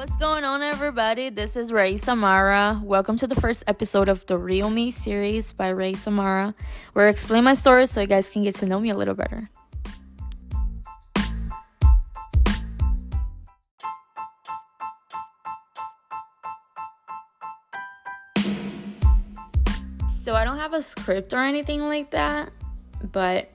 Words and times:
What's 0.00 0.16
going 0.16 0.44
on, 0.44 0.62
everybody? 0.62 1.28
This 1.28 1.56
is 1.56 1.74
Ray 1.74 1.94
Samara. 1.94 2.80
Welcome 2.82 3.18
to 3.18 3.26
the 3.26 3.34
first 3.34 3.64
episode 3.66 4.08
of 4.08 4.24
the 4.24 4.38
Real 4.38 4.70
Me 4.70 4.90
series 4.90 5.52
by 5.52 5.68
Ray 5.68 5.92
Samara, 5.92 6.54
where 6.94 7.06
I 7.06 7.10
explain 7.10 7.44
my 7.44 7.52
story 7.52 7.84
so 7.84 8.00
you 8.00 8.06
guys 8.06 8.30
can 8.30 8.42
get 8.42 8.54
to 8.54 8.66
know 8.66 8.80
me 8.80 8.88
a 8.88 8.94
little 8.94 9.12
better. 9.12 9.50
So, 20.08 20.34
I 20.34 20.46
don't 20.46 20.56
have 20.56 20.72
a 20.72 20.80
script 20.80 21.34
or 21.34 21.40
anything 21.40 21.82
like 21.90 22.10
that, 22.12 22.48
but 23.12 23.50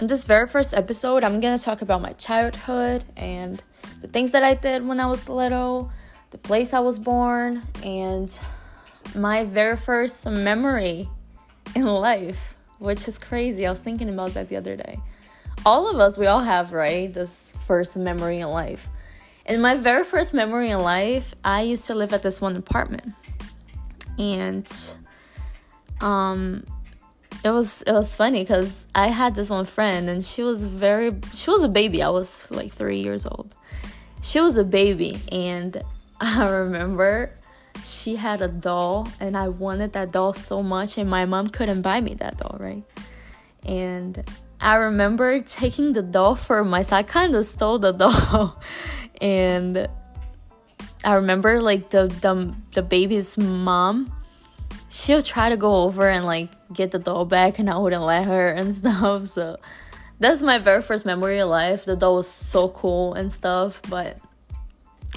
in 0.00 0.06
this 0.06 0.24
very 0.24 0.48
first 0.48 0.72
episode, 0.72 1.24
I'm 1.24 1.40
gonna 1.40 1.58
talk 1.58 1.82
about 1.82 2.00
my 2.00 2.14
childhood 2.14 3.04
and 3.18 3.62
the 4.04 4.08
things 4.08 4.32
that 4.32 4.44
I 4.44 4.52
did 4.52 4.86
when 4.86 5.00
I 5.00 5.06
was 5.06 5.30
little, 5.30 5.90
the 6.28 6.36
place 6.36 6.74
I 6.74 6.80
was 6.80 6.98
born, 6.98 7.62
and 7.82 8.38
my 9.14 9.44
very 9.44 9.78
first 9.78 10.26
memory 10.26 11.08
in 11.74 11.86
life, 11.86 12.54
which 12.78 13.08
is 13.08 13.18
crazy. 13.18 13.66
I 13.66 13.70
was 13.70 13.80
thinking 13.80 14.10
about 14.10 14.34
that 14.34 14.50
the 14.50 14.56
other 14.56 14.76
day. 14.76 15.00
All 15.64 15.88
of 15.88 16.00
us, 16.00 16.18
we 16.18 16.26
all 16.26 16.42
have, 16.42 16.74
right? 16.74 17.10
This 17.10 17.54
first 17.66 17.96
memory 17.96 18.40
in 18.40 18.48
life. 18.48 18.88
In 19.46 19.62
my 19.62 19.74
very 19.74 20.04
first 20.04 20.34
memory 20.34 20.68
in 20.68 20.80
life, 20.80 21.34
I 21.42 21.62
used 21.62 21.86
to 21.86 21.94
live 21.94 22.12
at 22.12 22.22
this 22.22 22.42
one 22.42 22.56
apartment. 22.56 23.14
And 24.18 24.70
um 26.02 26.64
it 27.42 27.50
was 27.50 27.82
it 27.82 27.92
was 27.92 28.14
funny 28.14 28.42
because 28.42 28.86
I 28.94 29.08
had 29.08 29.34
this 29.34 29.48
one 29.48 29.64
friend 29.64 30.10
and 30.10 30.22
she 30.22 30.42
was 30.42 30.62
very 30.64 31.12
she 31.32 31.50
was 31.50 31.62
a 31.62 31.68
baby. 31.68 32.02
I 32.02 32.10
was 32.10 32.46
like 32.50 32.70
three 32.70 33.00
years 33.00 33.24
old. 33.24 33.54
She 34.24 34.40
was 34.40 34.56
a 34.56 34.64
baby 34.64 35.20
and 35.30 35.82
I 36.20 36.48
remember 36.48 37.30
she 37.84 38.16
had 38.16 38.40
a 38.40 38.48
doll 38.48 39.06
and 39.20 39.36
I 39.36 39.48
wanted 39.48 39.92
that 39.92 40.12
doll 40.12 40.32
so 40.32 40.62
much 40.62 40.96
and 40.96 41.10
my 41.10 41.26
mom 41.26 41.48
couldn't 41.48 41.82
buy 41.82 42.00
me 42.00 42.14
that 42.14 42.38
doll, 42.38 42.56
right? 42.58 42.82
And 43.66 44.24
I 44.60 44.76
remember 44.76 45.42
taking 45.42 45.92
the 45.92 46.00
doll 46.00 46.36
for 46.36 46.64
myself. 46.64 47.00
I 47.00 47.02
kind 47.02 47.34
of 47.34 47.44
stole 47.44 47.78
the 47.78 47.92
doll 48.04 48.58
and 49.20 49.86
I 51.04 51.12
remember 51.14 51.60
like 51.60 51.90
the 51.90 52.06
the 52.06 52.54
the 52.72 52.82
baby's 52.82 53.36
mom 53.36 54.10
she'll 54.88 55.22
try 55.22 55.50
to 55.50 55.56
go 55.56 55.82
over 55.82 56.08
and 56.08 56.24
like 56.24 56.48
get 56.72 56.92
the 56.92 56.98
doll 56.98 57.26
back 57.26 57.58
and 57.58 57.68
I 57.68 57.76
wouldn't 57.76 58.02
let 58.02 58.24
her 58.24 58.52
and 58.52 58.74
stuff. 58.80 59.26
So 59.26 59.58
that's 60.24 60.42
my 60.42 60.58
very 60.58 60.80
first 60.80 61.04
memory 61.04 61.38
of 61.38 61.48
life. 61.48 61.84
The 61.84 61.96
doll 61.96 62.16
was 62.16 62.28
so 62.28 62.68
cool 62.68 63.14
and 63.14 63.32
stuff, 63.32 63.80
but 63.88 64.18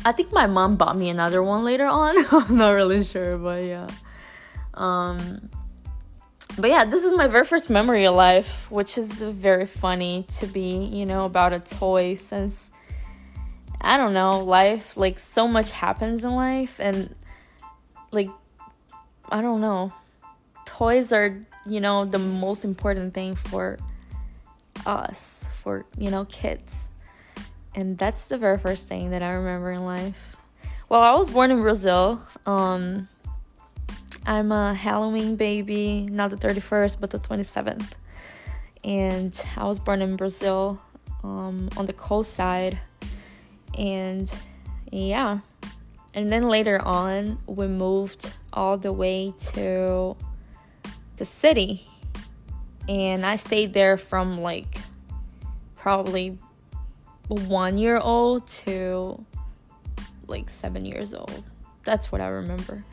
I 0.03 0.11
think 0.11 0.33
my 0.33 0.47
mom 0.47 0.75
bought 0.75 0.97
me 0.97 1.09
another 1.09 1.41
one 1.41 1.63
later 1.63 1.85
on. 1.85 2.17
I'm 2.31 2.57
not 2.57 2.71
really 2.71 3.03
sure, 3.03 3.37
but 3.37 3.63
yeah. 3.63 3.87
Um 4.73 5.49
but 6.59 6.69
yeah, 6.71 6.85
this 6.85 7.03
is 7.03 7.13
my 7.13 7.27
very 7.27 7.45
first 7.45 7.69
memory 7.69 8.05
of 8.05 8.15
life, 8.15 8.69
which 8.71 8.97
is 8.97 9.21
very 9.21 9.67
funny 9.67 10.25
to 10.39 10.47
be, 10.47 10.85
you 10.85 11.05
know, 11.05 11.25
about 11.25 11.53
a 11.53 11.59
toy 11.59 12.15
since 12.15 12.71
I 13.79 13.97
don't 13.97 14.13
know, 14.13 14.43
life 14.43 14.97
like 14.97 15.19
so 15.19 15.47
much 15.47 15.71
happens 15.71 16.23
in 16.23 16.35
life 16.35 16.79
and 16.79 17.15
like 18.11 18.27
I 19.29 19.41
don't 19.41 19.61
know. 19.61 19.93
Toys 20.65 21.13
are, 21.13 21.39
you 21.65 21.79
know, 21.79 22.03
the 22.03 22.19
most 22.19 22.65
important 22.65 23.13
thing 23.13 23.35
for 23.35 23.77
us, 24.87 25.49
for, 25.53 25.85
you 25.97 26.09
know, 26.09 26.25
kids. 26.25 26.89
And 27.75 27.97
that's 27.97 28.27
the 28.27 28.37
very 28.37 28.57
first 28.57 28.87
thing 28.87 29.11
that 29.11 29.21
I 29.21 29.33
remember 29.33 29.71
in 29.71 29.85
life. 29.85 30.35
Well, 30.89 31.01
I 31.01 31.13
was 31.13 31.29
born 31.29 31.51
in 31.51 31.61
Brazil. 31.61 32.21
Um, 32.45 33.07
I'm 34.25 34.51
a 34.51 34.73
Halloween 34.73 35.35
baby, 35.35 36.07
not 36.09 36.29
the 36.29 36.37
31st, 36.37 36.99
but 36.99 37.11
the 37.11 37.19
27th. 37.19 37.91
And 38.83 39.45
I 39.55 39.65
was 39.65 39.79
born 39.79 40.01
in 40.01 40.15
Brazil 40.15 40.81
um, 41.23 41.69
on 41.77 41.85
the 41.85 41.93
coast 41.93 42.33
side. 42.33 42.79
And 43.77 44.33
yeah, 44.91 45.39
and 46.13 46.31
then 46.31 46.49
later 46.49 46.81
on, 46.81 47.37
we 47.45 47.67
moved 47.67 48.33
all 48.51 48.77
the 48.77 48.91
way 48.91 49.33
to 49.53 50.15
the 51.17 51.25
city. 51.25 51.87
And 52.87 53.25
I 53.25 53.35
stayed 53.35 53.73
there 53.73 53.97
from 53.97 54.41
like 54.41 54.79
probably 55.75 56.37
one 57.27 57.77
year 57.77 57.97
old 57.97 58.47
to 58.47 59.23
like 60.27 60.49
seven 60.49 60.85
years 60.85 61.13
old. 61.13 61.43
That's 61.83 62.11
what 62.11 62.21
I 62.21 62.27
remember. 62.27 62.83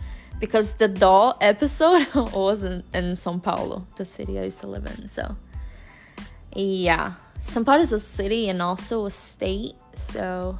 Because 0.41 0.75
the 0.77 0.89
doll 0.89 1.37
episode 1.41 2.07
was 2.15 2.65
in, 2.65 2.83
in 2.93 3.17
Sao 3.17 3.39
Paulo, 3.39 3.87
the 3.97 4.05
city 4.05 4.39
I 4.39 4.45
used 4.45 4.61
to 4.61 4.67
live 4.67 4.87
in. 4.87 5.09
So, 5.09 5.37
yeah. 6.55 7.15
Sao 7.41 7.63
Paulo 7.63 7.81
is 7.81 7.93
a 7.93 8.01
city 8.01 8.49
and 8.49 8.61
also 8.61 9.07
a 9.07 9.11
state. 9.11 9.75
So, 9.95 10.59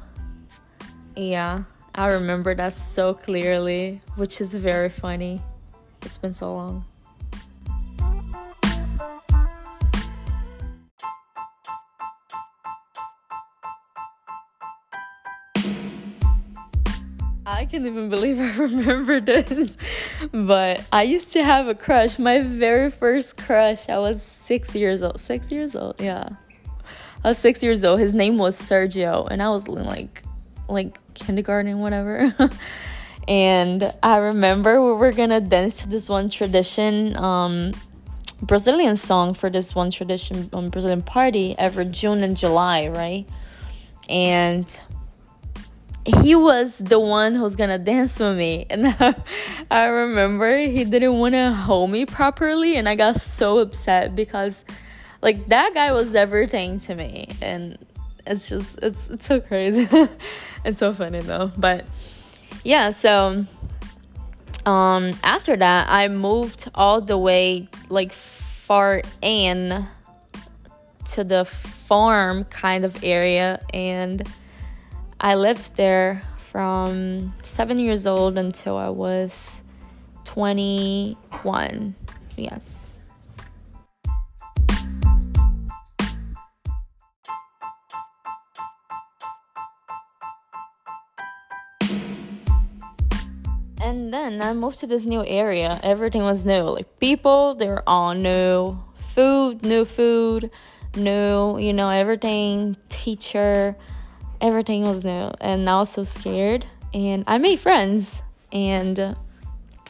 yeah. 1.15 1.63
I 1.93 2.07
remember 2.07 2.53
that 2.55 2.73
so 2.73 3.13
clearly, 3.13 4.01
which 4.15 4.41
is 4.41 4.53
very 4.53 4.89
funny. 4.89 5.41
It's 6.01 6.17
been 6.17 6.33
so 6.33 6.53
long. 6.53 6.85
Can't 17.75 17.87
even 17.87 18.09
believe 18.09 18.39
I 18.39 18.55
remember 18.57 19.19
this. 19.19 19.77
But 20.31 20.85
I 20.93 21.03
used 21.03 21.33
to 21.33 21.43
have 21.43 21.67
a 21.67 21.75
crush. 21.75 22.17
My 22.17 22.41
very 22.41 22.89
first 22.89 23.35
crush. 23.37 23.89
I 23.89 23.97
was 23.97 24.21
six 24.23 24.73
years 24.73 25.03
old. 25.03 25.19
Six 25.19 25.51
years 25.51 25.75
old, 25.75 25.99
yeah. 25.99 26.29
I 27.23 27.29
was 27.29 27.37
six 27.37 27.61
years 27.61 27.83
old. 27.83 27.99
His 27.99 28.15
name 28.15 28.37
was 28.37 28.57
Sergio, 28.59 29.27
and 29.29 29.43
I 29.43 29.49
was 29.49 29.67
like, 29.67 30.23
like 30.69 30.97
kindergarten, 31.15 31.79
whatever. 31.79 32.33
and 33.27 33.93
I 34.01 34.17
remember 34.17 34.81
we 34.81 34.93
were 34.93 35.11
gonna 35.11 35.41
dance 35.41 35.83
to 35.83 35.89
this 35.89 36.07
one 36.07 36.29
tradition, 36.29 37.17
um, 37.17 37.73
Brazilian 38.41 38.95
song 38.95 39.33
for 39.33 39.49
this 39.49 39.75
one 39.75 39.91
tradition 39.91 40.49
um, 40.53 40.69
Brazilian 40.69 41.01
party 41.01 41.55
every 41.57 41.85
June 41.85 42.23
and 42.23 42.37
July, 42.37 42.87
right? 42.87 43.25
And 44.07 44.79
he 46.05 46.35
was 46.35 46.77
the 46.77 46.99
one 46.99 47.33
who 47.35 47.41
was 47.41 47.55
gonna 47.55 47.79
dance 47.79 48.19
with 48.19 48.37
me, 48.37 48.65
and 48.69 48.95
I 49.71 49.85
remember 49.85 50.57
he 50.59 50.83
didn't 50.83 51.17
want 51.17 51.33
to 51.35 51.51
hold 51.51 51.89
me 51.89 52.05
properly, 52.05 52.75
and 52.77 52.87
I 52.87 52.95
got 52.95 53.17
so 53.17 53.59
upset 53.59 54.15
because, 54.15 54.63
like, 55.21 55.47
that 55.47 55.73
guy 55.73 55.91
was 55.91 56.13
everything 56.13 56.79
to 56.79 56.95
me, 56.95 57.29
and 57.41 57.77
it's 58.27 58.49
just 58.49 58.79
it's 58.81 59.09
it's 59.09 59.25
so 59.25 59.39
crazy. 59.39 59.87
it's 60.65 60.79
so 60.79 60.93
funny 60.93 61.21
though. 61.21 61.51
But 61.57 61.85
yeah, 62.63 62.89
so 62.89 63.45
um 64.65 65.13
after 65.23 65.55
that 65.55 65.87
I 65.89 66.07
moved 66.07 66.69
all 66.73 67.01
the 67.01 67.17
way 67.17 67.67
like 67.89 68.11
far 68.11 69.01
in 69.21 69.87
to 71.05 71.23
the 71.23 71.45
farm 71.45 72.45
kind 72.45 72.83
of 72.83 73.03
area 73.03 73.61
and 73.73 74.27
I 75.19 75.35
lived 75.35 75.75
there 75.75 76.21
from 76.39 77.33
7 77.41 77.79
years 77.79 78.05
old 78.05 78.37
until 78.37 78.77
I 78.77 78.89
was 78.89 79.63
21. 80.25 81.95
Yes. 82.37 82.99
And 93.81 94.11
then 94.11 94.41
I 94.41 94.53
moved 94.53 94.79
to 94.79 94.87
this 94.87 95.05
new 95.05 95.23
area. 95.25 95.79
Everything 95.83 96.23
was 96.23 96.45
new. 96.45 96.63
Like 96.63 96.99
people, 96.99 97.55
they 97.55 97.67
were 97.67 97.83
all 97.85 98.13
new. 98.13 98.79
Food, 98.97 99.63
new 99.63 99.85
food, 99.85 100.49
new, 100.95 101.57
you 101.57 101.71
know, 101.71 101.89
everything. 101.89 102.77
Teacher, 102.89 103.75
everything 104.41 104.83
was 104.83 105.05
new. 105.05 105.31
And 105.41 105.69
I 105.69 105.79
was 105.79 105.89
so 105.89 106.03
scared. 106.03 106.65
And 106.93 107.23
I 107.27 107.37
made 107.37 107.59
friends. 107.59 108.21
And 108.51 108.99
I 108.99 109.15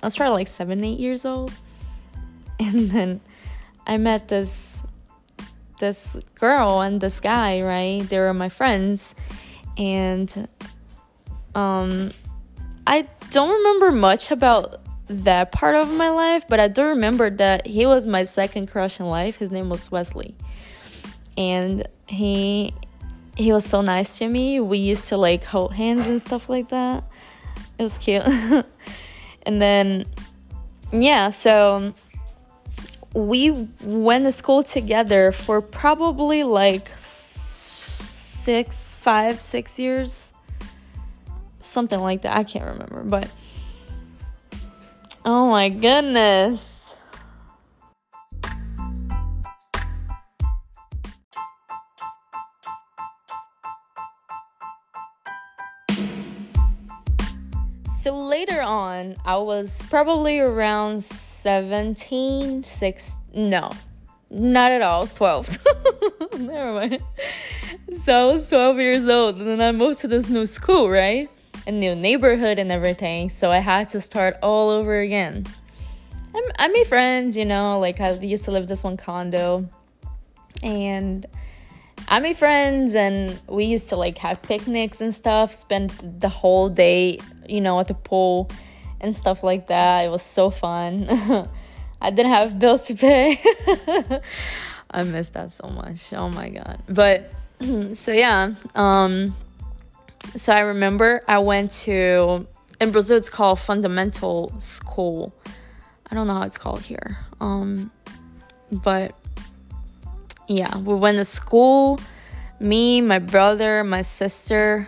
was 0.04 0.18
probably 0.18 0.36
like 0.36 0.48
seven, 0.48 0.84
eight 0.84 1.00
years 1.00 1.26
old. 1.26 1.52
And 2.58 2.90
then 2.90 3.20
I 3.86 3.98
met 3.98 4.30
this 4.30 4.82
this 5.80 6.16
girl 6.36 6.80
and 6.80 7.02
this 7.02 7.20
guy, 7.20 7.62
right? 7.62 8.08
They 8.08 8.18
were 8.18 8.34
my 8.34 8.48
friends. 8.48 9.14
And 9.78 10.48
um 11.54 12.12
I 12.88 13.08
don't 13.32 13.50
remember 13.50 13.92
much 13.92 14.32
about 14.32 14.82
that 15.08 15.52
part 15.52 15.76
of 15.76 15.92
my 15.92 16.10
life, 16.10 16.46
but 16.48 16.60
I 16.60 16.68
do 16.68 16.84
remember 16.84 17.30
that 17.30 17.68
he 17.68 17.86
was 17.86 18.08
my 18.08 18.24
second 18.24 18.68
crush 18.68 19.00
in 19.00 19.08
life. 19.08 19.38
His 19.38 19.52
name 19.52 19.70
was 19.70 19.92
Wesley. 19.92 20.36
And 21.38 21.88
he 22.08 22.74
he 23.36 23.52
was 23.52 23.66
so 23.66 23.82
nice 23.82 24.18
to 24.20 24.28
me. 24.28 24.60
We 24.60 24.78
used 24.78 25.10
to 25.10 25.18
like 25.18 25.44
hold 25.44 25.74
hands 25.74 26.08
and 26.08 26.22
stuff 26.22 26.50
like 26.50 26.70
that. 26.70 27.04
It 27.78 27.84
was 27.84 27.98
cute. 27.98 28.24
and 28.26 29.62
then, 29.62 30.06
yeah, 30.92 31.30
so 31.30 31.94
we 33.14 33.52
went 33.82 34.26
to 34.26 34.32
school 34.32 34.64
together 34.64 35.32
for 35.32 35.62
probably 35.62 36.44
like 36.44 36.90
six, 36.96 38.96
five, 38.98 39.42
six 39.42 39.80
years. 39.80 40.34
Something 41.60 42.00
like 42.00 42.22
that. 42.22 42.38
I 42.38 42.44
can't 42.44 42.66
remember. 42.66 43.04
But, 43.04 43.30
oh 45.26 45.50
my 45.50 45.70
goodness. 45.70 46.75
So 58.06 58.14
later 58.14 58.62
on, 58.62 59.16
I 59.26 59.38
was 59.38 59.82
probably 59.90 60.38
around 60.38 61.04
17, 61.04 62.62
6, 62.62 63.18
no, 63.34 63.72
not 64.30 64.72
at 64.72 64.84
all, 64.84 65.00
I 65.00 65.02
was 65.02 65.16
12. 65.16 65.58
Never 66.38 66.74
mind. 66.74 67.00
So 68.04 68.30
I 68.30 68.34
was 68.34 68.48
12 68.48 68.78
years 68.78 69.10
old, 69.10 69.40
and 69.40 69.48
then 69.48 69.60
I 69.60 69.72
moved 69.72 70.02
to 70.02 70.08
this 70.08 70.30
new 70.30 70.46
school, 70.46 70.88
right? 70.88 71.32
A 71.66 71.72
new 71.72 71.96
neighborhood 71.96 72.60
and 72.60 72.72
everything, 72.72 73.32
so 73.32 73.50
I 73.50 73.58
had 73.58 73.90
to 73.90 74.00
start 74.00 74.38
all 74.44 74.70
over 74.70 75.00
again. 75.00 75.48
I 76.60 76.68
made 76.68 76.86
friends, 76.86 77.36
you 77.36 77.46
know, 77.46 77.80
like 77.80 78.00
I 78.02 78.12
used 78.12 78.46
to 78.46 78.52
live 78.52 78.68
this 78.68 78.84
one 78.84 78.98
condo, 78.98 79.68
and 80.62 81.26
I 82.08 82.20
made 82.20 82.38
friends 82.38 82.94
and 82.94 83.40
we 83.48 83.66
used 83.66 83.90
to 83.90 83.96
like 83.96 84.20
have 84.20 84.42
picnics 84.44 85.02
and 85.02 85.14
stuff, 85.14 85.54
spend 85.54 85.90
the 86.20 86.30
whole 86.30 86.70
day, 86.70 87.20
you 87.50 87.62
know, 87.62 87.80
at 87.80 87.88
the 87.88 87.94
pool 87.94 88.50
and 89.00 89.16
stuff 89.16 89.44
like 89.44 89.68
that. 89.68 90.06
It 90.06 90.10
was 90.10 90.24
so 90.24 90.50
fun. 90.50 91.08
I 92.02 92.10
didn't 92.10 92.32
have 92.32 92.60
bills 92.60 92.88
to 92.88 92.96
pay. 92.96 93.42
I 94.92 95.04
miss 95.04 95.32
that 95.32 95.52
so 95.52 95.68
much. 95.68 96.14
Oh 96.14 96.30
my 96.30 96.50
god. 96.50 96.82
But 96.88 97.32
so 97.94 98.12
yeah, 98.12 98.54
um 98.76 99.36
so 100.36 100.54
I 100.54 100.62
remember 100.62 101.22
I 101.28 101.40
went 101.40 101.72
to 101.84 102.48
in 102.80 102.92
Brazil 102.92 103.18
it's 103.18 103.30
called 103.30 103.60
fundamental 103.60 104.54
school. 104.60 105.34
I 106.10 106.16
don't 106.16 106.28
know 106.28 106.36
how 106.36 106.44
it's 106.44 106.58
called 106.58 106.82
here. 106.82 107.18
Um 107.40 107.92
but 108.72 109.16
yeah, 110.48 110.78
we 110.78 110.94
went 110.94 111.18
to 111.18 111.26
school. 111.26 112.00
Me, 112.60 113.02
my 113.02 113.20
brother, 113.20 113.84
my 113.84 114.02
sister. 114.02 114.88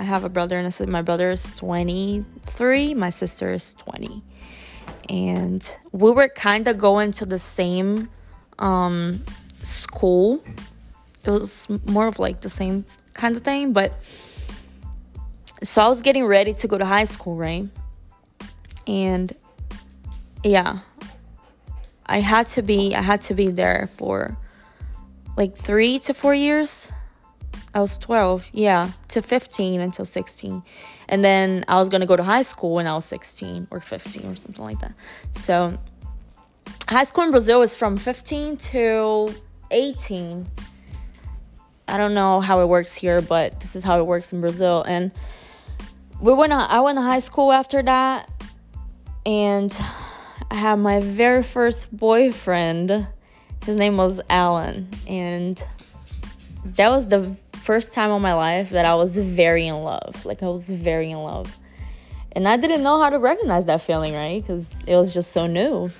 I 0.00 0.04
have 0.04 0.24
a 0.24 0.30
brother 0.30 0.56
and 0.56 0.66
a 0.66 0.70
sister. 0.70 0.90
My 0.90 1.02
brother 1.02 1.30
is 1.30 1.52
23, 1.52 2.94
my 2.94 3.10
sister 3.10 3.52
is 3.52 3.74
20. 3.74 4.22
And 5.10 5.76
we 5.92 6.10
were 6.10 6.28
kind 6.28 6.66
of 6.68 6.78
going 6.78 7.12
to 7.12 7.26
the 7.26 7.38
same 7.38 8.08
um, 8.58 9.22
school. 9.62 10.42
It 11.22 11.28
was 11.28 11.68
more 11.84 12.06
of 12.06 12.18
like 12.18 12.40
the 12.40 12.48
same 12.48 12.86
kind 13.12 13.36
of 13.36 13.42
thing, 13.42 13.74
but 13.74 13.92
so 15.62 15.82
I 15.82 15.88
was 15.88 16.00
getting 16.00 16.24
ready 16.24 16.54
to 16.54 16.66
go 16.66 16.78
to 16.78 16.86
high 16.86 17.04
school, 17.04 17.36
right? 17.36 17.68
And 18.86 19.34
yeah, 20.42 20.78
I 22.06 22.20
had 22.20 22.46
to 22.48 22.62
be 22.62 22.94
I 22.94 23.02
had 23.02 23.20
to 23.22 23.34
be 23.34 23.50
there 23.50 23.86
for 23.86 24.38
like 25.36 25.58
three 25.58 25.98
to 25.98 26.14
four 26.14 26.34
years. 26.34 26.90
I 27.74 27.80
was 27.80 27.98
12, 27.98 28.48
yeah, 28.52 28.90
to 29.08 29.22
15 29.22 29.80
until 29.80 30.04
16. 30.04 30.62
And 31.08 31.24
then 31.24 31.64
I 31.68 31.76
was 31.76 31.88
gonna 31.88 32.06
go 32.06 32.16
to 32.16 32.22
high 32.22 32.42
school 32.42 32.74
when 32.74 32.86
I 32.86 32.94
was 32.94 33.04
16 33.04 33.68
or 33.70 33.80
15 33.80 34.26
or 34.26 34.36
something 34.36 34.64
like 34.64 34.80
that. 34.80 34.92
So, 35.32 35.78
high 36.88 37.04
school 37.04 37.24
in 37.24 37.30
Brazil 37.30 37.62
is 37.62 37.76
from 37.76 37.96
15 37.96 38.56
to 38.56 39.34
18. 39.70 40.46
I 41.88 41.96
don't 41.96 42.14
know 42.14 42.40
how 42.40 42.60
it 42.60 42.66
works 42.66 42.94
here, 42.94 43.20
but 43.20 43.60
this 43.60 43.74
is 43.74 43.82
how 43.82 43.98
it 43.98 44.06
works 44.06 44.32
in 44.32 44.40
Brazil. 44.40 44.82
And 44.86 45.10
we 46.20 46.32
went. 46.32 46.52
To, 46.52 46.56
I 46.56 46.80
went 46.80 46.98
to 46.98 47.02
high 47.02 47.18
school 47.18 47.52
after 47.52 47.82
that, 47.82 48.30
and 49.26 49.76
I 50.50 50.56
had 50.56 50.76
my 50.76 51.00
very 51.00 51.42
first 51.42 51.96
boyfriend 51.96 53.08
his 53.64 53.76
name 53.76 53.96
was 53.96 54.20
Alan, 54.30 54.88
and 55.06 55.62
that 56.64 56.88
was 56.88 57.08
the 57.08 57.36
first 57.60 57.92
time 57.92 58.10
in 58.10 58.22
my 58.22 58.32
life 58.32 58.70
that 58.70 58.86
I 58.86 58.94
was 58.94 59.18
very 59.18 59.66
in 59.66 59.82
love. 59.82 60.24
Like 60.24 60.42
I 60.42 60.48
was 60.48 60.68
very 60.68 61.10
in 61.10 61.18
love. 61.18 61.58
And 62.32 62.48
I 62.48 62.56
didn't 62.56 62.82
know 62.82 62.98
how 63.00 63.10
to 63.10 63.18
recognize 63.18 63.66
that 63.66 63.82
feeling, 63.82 64.14
right? 64.14 64.44
Cuz 64.46 64.84
it 64.86 64.96
was 64.96 65.12
just 65.12 65.32
so 65.32 65.46
new. 65.46 65.90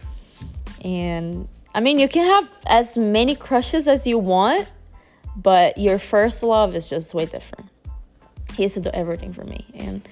And 0.82 1.48
I 1.74 1.80
mean, 1.80 1.98
you 1.98 2.08
can 2.08 2.26
have 2.26 2.48
as 2.66 2.96
many 2.96 3.34
crushes 3.34 3.86
as 3.86 4.06
you 4.06 4.18
want, 4.18 4.70
but 5.36 5.76
your 5.78 5.98
first 5.98 6.42
love 6.42 6.74
is 6.74 6.88
just 6.88 7.14
way 7.14 7.26
different. 7.26 7.68
He 8.54 8.62
used 8.62 8.74
to 8.74 8.80
do 8.80 8.90
everything 8.92 9.32
for 9.32 9.44
me 9.44 9.66
and 9.74 10.08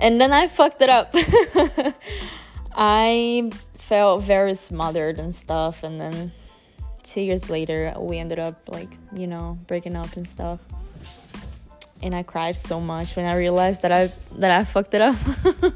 and 0.00 0.20
then 0.20 0.32
I 0.32 0.46
fucked 0.46 0.80
it 0.80 0.88
up. 0.88 1.14
I 2.74 3.50
felt 3.74 4.22
very 4.22 4.54
smothered 4.54 5.18
and 5.18 5.34
stuff 5.34 5.82
and 5.82 6.00
then 6.00 6.32
two 7.02 7.20
years 7.20 7.50
later 7.50 7.92
we 7.98 8.18
ended 8.18 8.38
up 8.38 8.68
like 8.68 8.88
you 9.14 9.26
know 9.26 9.58
breaking 9.66 9.96
up 9.96 10.16
and 10.16 10.28
stuff. 10.28 10.60
And 12.02 12.14
i 12.14 12.22
cried 12.22 12.56
so 12.56 12.80
much 12.80 13.16
when 13.16 13.26
i 13.26 13.36
realized 13.36 13.82
that 13.82 13.92
i 13.92 14.12
that 14.38 14.50
i 14.50 14.64
fucked 14.64 14.94
it 14.94 15.00
up. 15.00 15.16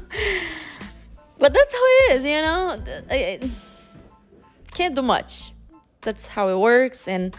But 1.37 1.53
that's 1.53 1.73
how 1.73 1.81
it 1.83 2.11
is 2.13 2.23
you 2.23 2.41
know? 2.41 2.81
I, 3.11 3.15
I 3.15 3.49
can't 4.73 4.95
do 4.95 5.01
much. 5.01 5.51
That's 6.01 6.27
how 6.27 6.47
it 6.49 6.57
works 6.57 7.07
and 7.07 7.35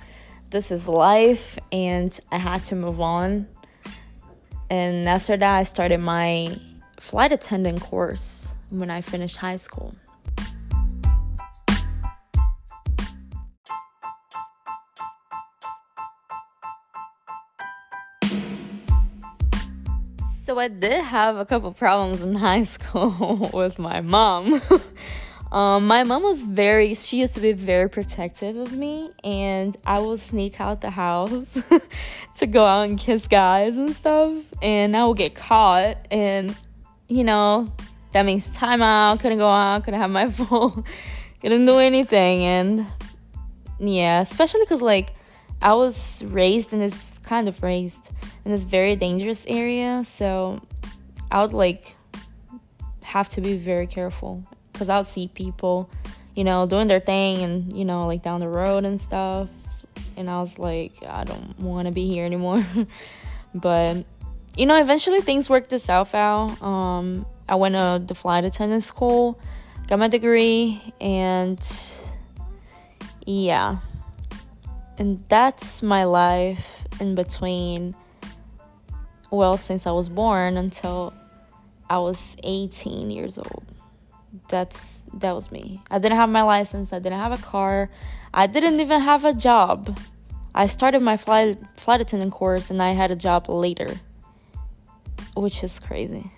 this 0.51 0.71
is 0.71 0.87
life 0.87 1.59
and 1.73 2.19
i 2.31 2.39
had 2.39 2.65
to 2.67 2.77
move 2.77 3.01
on. 3.01 3.49
And 4.69 5.09
after 5.09 5.37
that 5.37 5.57
i 5.57 5.63
started 5.63 5.99
my 5.99 6.57
flight 7.01 7.33
attendant 7.33 7.81
course 7.81 8.55
when 8.71 8.91
i 8.91 9.01
finished 9.01 9.37
high 9.37 9.57
school 9.57 9.95
I 20.59 20.69
did 20.69 21.05
have 21.05 21.37
a 21.37 21.45
couple 21.45 21.73
problems 21.73 22.23
in 22.23 22.35
high 22.49 22.65
school 22.65 23.51
with 23.55 23.79
my 23.79 24.01
mom. 24.01 24.61
um, 25.53 25.87
my 25.87 26.03
mom 26.03 26.23
was 26.23 26.45
very, 26.45 26.95
she 26.95 27.21
used 27.21 27.35
to 27.35 27.41
be 27.41 27.53
very 27.53 27.89
protective 27.89 28.57
of 28.57 28.73
me, 28.73 29.11
and 29.23 29.77
I 29.87 29.99
would 29.99 30.19
sneak 30.19 30.61
out 30.61 30.81
the 30.81 30.91
house 30.91 31.47
to 32.37 32.47
go 32.47 32.65
out 32.65 32.83
and 32.83 32.99
kiss 32.99 33.27
guys 33.27 33.77
and 33.77 33.95
stuff, 33.95 34.33
and 34.63 34.97
I 34.97 35.07
would 35.07 35.17
get 35.17 35.35
caught, 35.35 36.07
and 36.11 36.57
you 37.09 37.25
know, 37.25 37.73
that 38.13 38.25
means 38.25 38.57
timeout, 38.57 39.21
couldn't 39.21 39.39
go 39.39 39.49
out, 39.49 39.85
couldn't 39.85 40.01
have 40.01 40.11
my 40.11 40.31
phone, 40.31 40.85
couldn't 41.41 41.67
do 41.67 41.79
anything, 41.79 42.43
and 42.45 42.87
yeah, 43.79 44.21
especially 44.21 44.61
because 44.61 44.83
like 44.83 45.15
I 45.63 45.75
was 45.75 46.23
raised 46.25 46.73
in 46.73 46.79
this 46.79 47.07
kind 47.27 47.49
of 47.49 47.63
raised 47.63 48.11
in 48.45 48.53
this 48.53 48.65
very 48.65 48.97
dangerous 48.97 49.45
area, 49.47 50.03
so 50.05 50.63
I 51.31 51.43
would 51.43 51.53
like 51.53 51.95
have 53.03 53.29
to 53.31 53.41
be 53.41 53.57
very 53.57 53.87
careful 53.87 54.43
because 54.73 54.89
I 54.89 54.97
would 54.97 55.07
see 55.07 55.29
people, 55.29 55.91
you 56.35 56.45
know, 56.45 56.67
doing 56.67 56.87
their 56.87 57.01
thing 57.01 57.43
and 57.43 57.77
you 57.77 57.85
know, 57.85 58.07
like 58.07 58.23
down 58.23 58.41
the 58.41 58.49
road 58.49 58.85
and 58.85 59.01
stuff. 59.01 59.49
And 60.17 60.31
I 60.31 60.41
was 60.41 60.59
like, 60.59 60.93
I 61.07 61.25
don't 61.25 61.59
want 61.59 61.87
to 61.87 61.93
be 61.93 62.09
here 62.09 62.25
anymore. 62.25 62.65
but 63.55 64.05
you 64.57 64.65
know, 64.65 64.81
eventually 64.81 65.21
things 65.21 65.51
worked 65.51 65.73
itself 65.73 66.15
out. 66.15 66.61
Um, 66.63 67.27
I 67.49 67.57
went 67.57 67.75
to 67.75 68.03
the 68.05 68.15
flight 68.15 68.45
attendant 68.45 68.83
school, 68.83 69.39
got 69.89 69.99
my 69.99 70.09
degree, 70.09 70.81
and 71.01 71.61
yeah. 73.27 73.79
And 74.99 75.23
that's 75.29 75.83
my 75.83 76.05
life 76.05 76.86
in 77.01 77.15
between 77.15 77.95
well 79.31 79.57
since 79.57 79.87
I 79.87 79.93
was 79.93 80.09
born 80.09 80.57
until 80.57 81.13
I 81.89 81.99
was 81.99 82.37
18 82.43 83.11
years 83.11 83.39
old. 83.39 83.65
That's 84.49 85.05
that 85.15 85.35
was 85.35 85.51
me. 85.51 85.83
I 85.91 85.99
didn't 85.99 86.19
have 86.19 86.29
my 86.29 86.43
license, 86.43 86.93
I 86.93 86.99
didn't 86.99 87.19
have 87.19 87.33
a 87.33 87.43
car, 87.43 87.89
I 88.35 88.47
didn't 88.47 88.81
even 88.81 89.01
have 89.01 89.25
a 89.25 89.33
job. 89.33 89.99
I 90.55 90.67
started 90.67 91.03
my 91.03 91.17
flight 91.17 91.59
flight 91.77 92.01
attendant 92.01 92.33
course 92.33 92.71
and 92.71 92.83
I 92.83 92.93
had 92.93 93.11
a 93.11 93.17
job 93.17 93.49
later. 93.49 94.01
Which 95.35 95.63
is 95.63 95.79
crazy. 95.79 96.31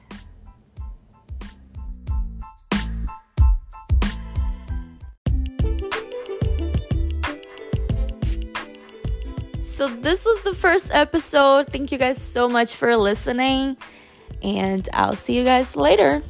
So 9.78 9.86
this 9.86 10.26
was 10.26 10.42
the 10.42 10.56
first 10.56 10.90
episode. 10.92 11.68
Thank 11.68 11.92
you 11.92 11.98
guys 11.98 12.20
so 12.20 12.48
much 12.48 12.74
for 12.74 12.96
listening, 12.96 13.76
and 14.42 14.88
I'll 14.92 15.14
see 15.14 15.36
you 15.36 15.44
guys 15.44 15.76
later. 15.76 16.20